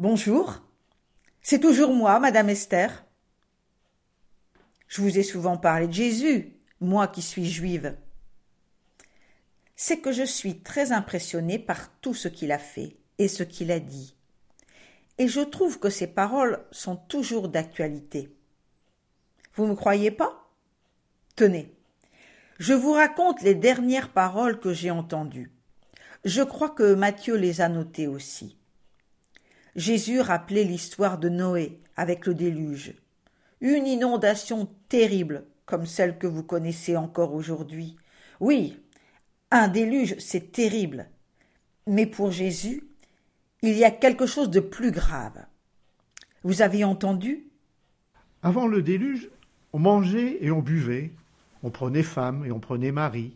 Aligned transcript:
Bonjour. 0.00 0.62
C'est 1.42 1.60
toujours 1.60 1.92
moi, 1.92 2.18
Madame 2.20 2.48
Esther. 2.48 3.04
Je 4.88 5.02
vous 5.02 5.18
ai 5.18 5.22
souvent 5.22 5.58
parlé 5.58 5.88
de 5.88 5.92
Jésus, 5.92 6.54
moi 6.80 7.06
qui 7.06 7.20
suis 7.20 7.44
juive. 7.44 7.94
C'est 9.76 9.98
que 9.98 10.10
je 10.10 10.22
suis 10.22 10.60
très 10.60 10.92
impressionnée 10.92 11.58
par 11.58 11.92
tout 12.00 12.14
ce 12.14 12.28
qu'il 12.28 12.50
a 12.50 12.56
fait 12.56 12.96
et 13.18 13.28
ce 13.28 13.42
qu'il 13.42 13.70
a 13.70 13.78
dit. 13.78 14.14
Et 15.18 15.28
je 15.28 15.42
trouve 15.42 15.78
que 15.78 15.90
ses 15.90 16.06
paroles 16.06 16.64
sont 16.70 16.96
toujours 16.96 17.50
d'actualité. 17.50 18.34
Vous 19.52 19.64
ne 19.64 19.72
me 19.72 19.76
croyez 19.76 20.10
pas? 20.10 20.48
Tenez, 21.36 21.74
je 22.58 22.72
vous 22.72 22.92
raconte 22.92 23.42
les 23.42 23.54
dernières 23.54 24.14
paroles 24.14 24.60
que 24.60 24.72
j'ai 24.72 24.90
entendues. 24.90 25.52
Je 26.24 26.40
crois 26.40 26.70
que 26.70 26.94
Matthieu 26.94 27.34
les 27.36 27.60
a 27.60 27.68
notées 27.68 28.06
aussi. 28.06 28.56
Jésus 29.76 30.20
rappelait 30.20 30.64
l'histoire 30.64 31.18
de 31.18 31.28
Noé 31.28 31.80
avec 31.96 32.26
le 32.26 32.34
déluge 32.34 32.94
une 33.60 33.86
inondation 33.86 34.68
terrible 34.88 35.44
comme 35.66 35.86
celle 35.86 36.18
que 36.18 36.26
vous 36.26 36.42
connaissez 36.42 36.96
encore 36.96 37.34
aujourd'hui. 37.34 37.96
Oui, 38.40 38.80
un 39.50 39.68
déluge, 39.68 40.16
c'est 40.18 40.52
terrible. 40.52 41.08
Mais 41.86 42.06
pour 42.06 42.32
Jésus, 42.32 42.82
il 43.62 43.76
y 43.76 43.84
a 43.84 43.90
quelque 43.90 44.26
chose 44.26 44.50
de 44.50 44.60
plus 44.60 44.90
grave. 44.90 45.44
Vous 46.42 46.62
avez 46.62 46.82
entendu? 46.84 47.44
Avant 48.42 48.66
le 48.66 48.82
déluge, 48.82 49.28
on 49.72 49.78
mangeait 49.78 50.38
et 50.40 50.50
on 50.50 50.60
buvait, 50.60 51.12
on 51.62 51.70
prenait 51.70 52.02
femme 52.02 52.44
et 52.46 52.52
on 52.52 52.60
prenait 52.60 52.92
mari. 52.92 53.34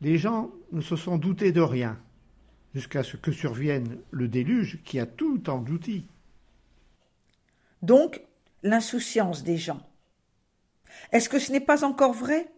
Les 0.00 0.18
gens 0.18 0.50
ne 0.72 0.80
se 0.80 0.96
sont 0.96 1.18
doutés 1.18 1.52
de 1.52 1.60
rien, 1.60 1.98
jusqu'à 2.74 3.02
ce 3.02 3.16
que 3.16 3.32
survienne 3.32 3.98
le 4.10 4.28
déluge 4.28 4.80
qui 4.84 4.98
a 4.98 5.06
tout 5.06 5.48
englouti. 5.50 6.06
Donc, 7.82 8.22
l'insouciance 8.62 9.42
des 9.42 9.56
gens. 9.56 9.86
Est-ce 11.10 11.28
que 11.28 11.38
ce 11.38 11.52
n'est 11.52 11.60
pas 11.60 11.84
encore 11.84 12.12
vrai? 12.12 12.50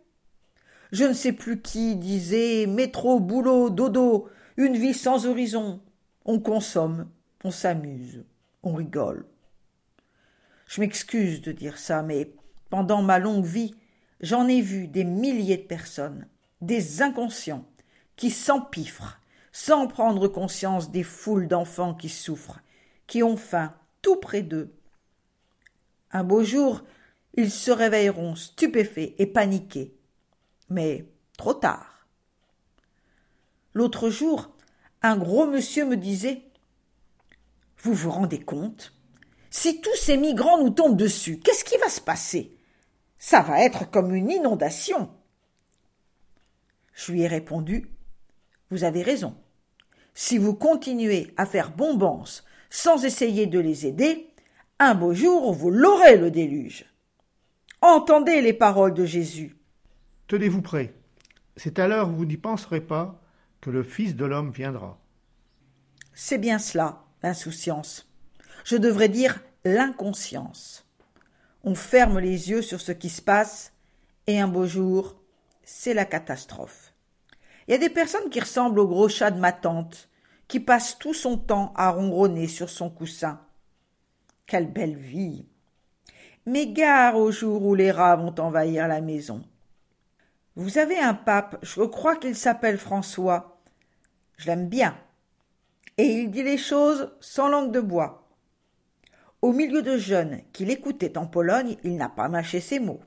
Je 0.93 1.05
ne 1.05 1.13
sais 1.13 1.33
plus 1.33 1.61
qui 1.61 1.97
disait 1.97 2.67
métro, 2.67 3.21
boulot, 3.21 3.71
dodo, 3.71 4.29
une 4.57 4.77
vie 4.77 4.95
sans 4.95 5.27
horizon. 5.27 5.81
On 6.25 6.39
consomme, 6.39 7.09
on 7.43 7.51
s'amuse, 7.51 8.25
on 8.63 8.75
rigole. 8.75 9.27
Je 10.67 10.81
m'excuse 10.81 11.41
de 11.41 11.53
dire 11.53 11.79
ça, 11.79 12.03
mais 12.03 12.33
pendant 12.71 13.03
ma 13.03 13.19
longue 13.19 13.45
vie, 13.45 13.75
j'en 14.21 14.49
ai 14.49 14.61
vu 14.61 14.89
des 14.89 15.05
milliers 15.05 15.59
de 15.59 15.63
personnes, 15.63 16.27
des 16.61 17.03
inconscients, 17.03 17.67
qui 18.17 18.31
s'empiffrent, 18.31 19.21
sans 19.57 19.87
prendre 19.87 20.27
conscience 20.27 20.91
des 20.91 21.05
foules 21.05 21.47
d'enfants 21.47 21.95
qui 21.95 22.09
souffrent, 22.09 22.59
qui 23.07 23.23
ont 23.23 23.37
faim 23.37 23.73
tout 24.03 24.17
près 24.17 24.43
d'eux, 24.43 24.75
un 26.11 26.25
beau 26.25 26.43
jour, 26.43 26.83
ils 27.35 27.53
se 27.53 27.71
réveilleront 27.71 28.35
stupéfaits 28.35 29.15
et 29.17 29.27
paniqués. 29.27 29.97
Mais 30.71 31.07
trop 31.39 31.55
tard. 31.55 32.09
L'autre 33.75 34.11
jour, 34.11 34.51
un 35.03 35.17
gros 35.17 35.47
monsieur 35.47 35.87
me 35.87 35.97
disait 35.97 36.43
Vous 37.79 37.95
vous 37.95 38.11
rendez 38.11 38.41
compte? 38.41 38.93
Si 39.51 39.81
tous 39.81 39.97
ces 39.97 40.17
migrants 40.17 40.59
nous 40.59 40.71
tombent 40.71 40.97
dessus, 40.97 41.39
qu'est-ce 41.39 41.65
qui 41.65 41.79
va 41.79 41.89
se 41.89 42.01
passer? 42.01 42.57
Ça 43.19 43.41
va 43.41 43.65
être 43.65 43.89
comme 43.89 44.17
une 44.17 44.33
inondation. 44.33 45.11
Je 46.93 47.13
lui 47.13 47.23
ai 47.23 47.29
répondu 47.29 47.89
Vous 48.71 48.83
avez 48.83 49.03
raison. 49.03 49.37
Si 50.15 50.39
vous 50.39 50.55
continuez 50.55 51.35
à 51.37 51.45
faire 51.45 51.75
bombance 51.75 52.45
sans 52.71 53.05
essayer 53.05 53.47
de 53.47 53.59
les 53.59 53.87
aider, 53.87 54.31
un 54.79 54.95
beau 54.95 55.13
jour, 55.13 55.53
vous 55.53 55.71
l'aurez, 55.71 56.17
le 56.17 56.31
déluge. 56.31 56.87
Entendez 57.81 58.41
les 58.41 58.53
paroles 58.53 58.95
de 58.95 59.05
Jésus. 59.05 59.57
Tenez-vous 60.29 60.63
prêts. 60.63 60.95
C'est 61.57 61.79
à 61.79 61.87
l'heure 61.87 62.09
où 62.09 62.15
vous 62.15 62.25
n'y 62.25 62.37
penserez 62.37 62.81
pas 62.81 63.21
que 63.61 63.71
le 63.71 63.83
Fils 63.83 64.17
de 64.17 64.25
l'homme 64.25 64.51
viendra. 64.51 64.99
C'est 66.13 66.39
bien 66.39 66.59
cela, 66.59 67.05
l'insouciance. 67.23 68.09
Je 68.65 68.77
devrais 68.77 69.09
dire 69.09 69.41
l'inconscience. 69.65 70.89
On 71.65 71.75
ferme 71.75 72.19
les 72.19 72.51
yeux 72.51 72.63
sur 72.63 72.81
ce 72.81 72.93
qui 72.93 73.11
se 73.11 73.23
passe, 73.23 73.73
et 74.27 74.41
un 74.41 74.49
beau 74.49 74.67
jour, 74.67 75.21
c'est 75.63 75.95
la 75.95 76.05
catastrophe. 76.05 76.94
Il 77.67 77.73
y 77.73 77.75
a 77.75 77.79
des 77.79 77.89
personnes 77.89 78.31
qui 78.31 78.41
ressemblent 78.41 78.79
au 78.81 78.87
gros 78.87 79.09
chat 79.09 79.31
de 79.31 79.41
ma 79.41 79.53
tante, 79.53 80.09
qui 80.49 80.61
passe 80.61 80.99
tout 80.99 81.15
son 81.15 81.39
temps 81.39 81.73
à 81.77 81.91
ronronner 81.91 82.47
sur 82.47 82.69
son 82.69 82.91
coussin. 82.91 83.41
Quelle 84.47 84.71
belle 84.71 84.97
vie. 84.97 85.47
Mais 86.47 86.67
gare 86.67 87.17
au 87.17 87.31
jour 87.31 87.65
où 87.65 87.75
les 87.75 87.91
rats 87.91 88.17
vont 88.17 88.35
envahir 88.39 88.87
la 88.87 89.01
maison. 89.01 89.43
Vous 90.57 90.77
avez 90.79 90.99
un 90.99 91.15
pape, 91.15 91.57
je 91.63 91.83
crois 91.83 92.17
qu'il 92.17 92.37
s'appelle 92.37 92.79
François. 92.79 93.63
Je 94.37 94.47
l'aime 94.47 94.69
bien. 94.69 94.97
Et 95.97 96.07
il 96.07 96.31
dit 96.31 96.43
les 96.43 96.59
choses 96.59 97.13
sans 97.21 97.49
langue 97.49 97.73
de 97.73 97.81
bois. 97.81 98.29
Au 99.41 99.53
milieu 99.53 99.83
de 99.83 99.97
jeunes 99.97 100.41
qui 100.53 100.65
l'écoutaient 100.65 101.17
en 101.17 101.27
Pologne, 101.27 101.77
il 101.83 101.97
n'a 101.97 102.09
pas 102.09 102.29
mâché 102.29 102.61
ses 102.61 102.79
mots. 102.79 103.01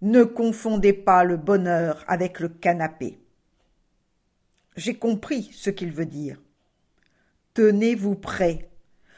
Ne 0.00 0.22
confondez 0.22 0.92
pas 0.92 1.24
le 1.24 1.36
bonheur 1.36 2.04
avec 2.06 2.40
le 2.40 2.48
canapé. 2.48 3.18
J'ai 4.78 4.94
compris 4.94 5.50
ce 5.52 5.70
qu'il 5.70 5.90
veut 5.92 6.06
dire. 6.06 6.40
Tenez-vous 7.52 8.14
prêt 8.14 8.68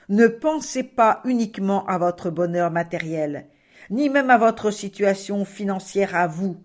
ne 0.08 0.26
pensez 0.26 0.82
pas 0.82 1.20
uniquement 1.24 1.86
à 1.86 1.96
votre 1.96 2.30
bonheur 2.30 2.72
matériel, 2.72 3.46
ni 3.90 4.08
même 4.08 4.30
à 4.30 4.38
votre 4.38 4.72
situation 4.72 5.44
financière 5.44 6.16
à 6.16 6.26
vous, 6.26 6.56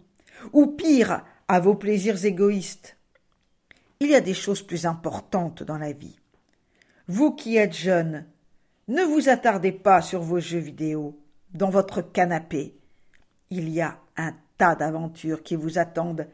ou 0.51 0.65
pire, 0.65 1.23
à 1.47 1.59
vos 1.59 1.75
plaisirs 1.75 2.25
égoïstes. 2.25 2.97
Il 3.99 4.09
y 4.09 4.15
a 4.15 4.21
des 4.21 4.33
choses 4.33 4.63
plus 4.63 4.87
importantes 4.87 5.61
dans 5.61 5.77
la 5.77 5.91
vie. 5.91 6.17
Vous 7.07 7.35
qui 7.35 7.57
êtes 7.57 7.75
jeune, 7.75 8.25
ne 8.87 9.03
vous 9.03 9.29
attardez 9.29 9.71
pas 9.71 10.01
sur 10.01 10.21
vos 10.23 10.39
jeux 10.39 10.57
vidéo, 10.57 11.15
dans 11.53 11.69
votre 11.69 12.01
canapé. 12.01 12.75
Il 13.51 13.69
y 13.69 13.79
a 13.79 13.99
un 14.17 14.33
tas 14.57 14.73
d'aventures 14.73 15.43
qui 15.43 15.55
vous 15.55 15.77
attendent, 15.77 16.27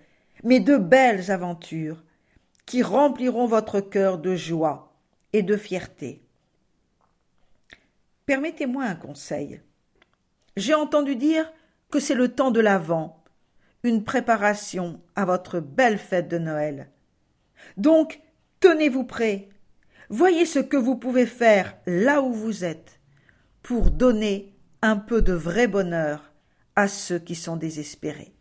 mais 0.45 0.61
de 0.61 0.77
belles 0.77 1.29
aventures, 1.29 2.01
qui 2.65 2.83
rempliront 2.83 3.47
votre 3.47 3.81
cœur 3.81 4.17
de 4.17 4.35
joie 4.35 4.93
et 5.33 5.43
de 5.43 5.57
fierté. 5.57 6.23
Permettez-moi 8.25 8.83
un 8.83 8.95
conseil. 8.95 9.61
J'ai 10.55 10.73
entendu 10.73 11.15
dire 11.15 11.51
que 11.89 11.99
c'est 11.99 12.15
le 12.15 12.29
temps 12.29 12.51
de 12.51 12.59
l'Avent, 12.59 13.23
une 13.83 14.03
préparation 14.03 15.01
à 15.15 15.25
votre 15.25 15.59
belle 15.59 15.97
fête 15.97 16.27
de 16.27 16.37
Noël. 16.37 16.89
Donc, 17.77 18.21
tenez-vous 18.59 19.03
prêt. 19.03 19.49
Voyez 20.09 20.45
ce 20.45 20.59
que 20.59 20.77
vous 20.77 20.95
pouvez 20.95 21.25
faire 21.25 21.77
là 21.85 22.21
où 22.21 22.33
vous 22.33 22.63
êtes 22.63 22.99
pour 23.63 23.91
donner 23.91 24.53
un 24.81 24.97
peu 24.97 25.21
de 25.21 25.33
vrai 25.33 25.67
bonheur 25.67 26.31
à 26.75 26.87
ceux 26.87 27.19
qui 27.19 27.35
sont 27.35 27.55
désespérés. 27.55 28.33